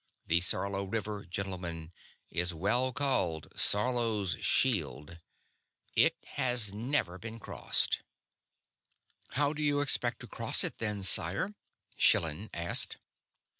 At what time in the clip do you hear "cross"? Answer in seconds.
10.27-10.63